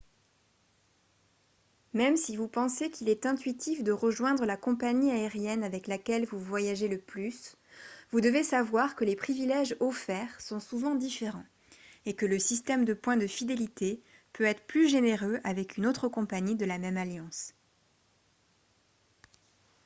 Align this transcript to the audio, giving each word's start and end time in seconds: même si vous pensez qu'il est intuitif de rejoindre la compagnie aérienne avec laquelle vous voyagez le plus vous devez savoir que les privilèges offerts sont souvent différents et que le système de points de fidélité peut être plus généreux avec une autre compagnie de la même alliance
même 1.93 2.17
si 2.17 2.35
vous 2.35 2.47
pensez 2.47 2.89
qu'il 2.89 3.07
est 3.07 3.27
intuitif 3.27 3.83
de 3.83 3.91
rejoindre 3.91 4.45
la 4.47 4.57
compagnie 4.57 5.11
aérienne 5.11 5.63
avec 5.63 5.85
laquelle 5.85 6.25
vous 6.25 6.39
voyagez 6.39 6.87
le 6.87 6.97
plus 6.99 7.55
vous 8.11 8.19
devez 8.19 8.41
savoir 8.41 8.95
que 8.95 9.05
les 9.05 9.15
privilèges 9.15 9.75
offerts 9.79 10.41
sont 10.41 10.59
souvent 10.59 10.95
différents 10.95 11.45
et 12.07 12.15
que 12.15 12.25
le 12.25 12.39
système 12.39 12.83
de 12.83 12.95
points 12.95 13.15
de 13.17 13.27
fidélité 13.27 14.01
peut 14.33 14.45
être 14.45 14.65
plus 14.65 14.89
généreux 14.89 15.39
avec 15.43 15.77
une 15.77 15.85
autre 15.85 16.07
compagnie 16.07 16.55
de 16.55 16.65
la 16.65 16.79
même 16.79 16.97
alliance 16.97 17.53